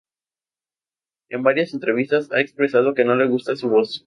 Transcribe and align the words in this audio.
En 1.29 1.43
varias 1.43 1.75
entrevistas 1.75 2.31
ha 2.31 2.39
expresado 2.41 2.95
que 2.95 3.05
no 3.05 3.13
le 3.15 3.27
gusta 3.27 3.55
su 3.55 3.69
voz. 3.69 3.99